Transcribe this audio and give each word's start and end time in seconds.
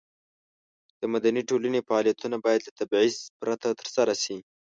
د 0.99 1.01
مدني 1.13 1.41
ټولنې 1.49 1.79
فعالیتونه 1.87 2.35
باید 2.45 2.61
له 2.67 2.71
تبعیض 2.79 3.15
پرته 3.39 3.67
ترسره 3.79 4.13
شي. 4.23 4.37